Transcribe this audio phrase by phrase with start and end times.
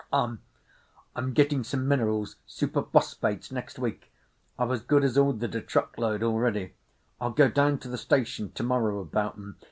[0.11, 4.11] "I'm—I'm getting some minerals—superphosphates—next week.
[4.57, 6.73] I've as good as ordered a truck load already.
[7.19, 9.57] I'll go down to the station to morrow about 'em.